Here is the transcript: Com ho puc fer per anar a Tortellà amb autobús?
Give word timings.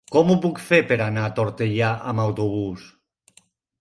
Com 0.13 0.29
ho 0.29 0.35
puc 0.45 0.61
fer 0.69 0.79
per 0.91 0.95
anar 1.07 1.25
a 1.29 1.33
Tortellà 1.41 1.91
amb 2.13 2.25
autobús? 2.25 2.89